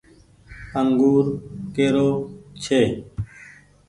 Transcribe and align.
انگور 0.79 1.25
ڪي 1.73 1.87
رو 1.95 2.07
ڇي۔ 2.63 2.81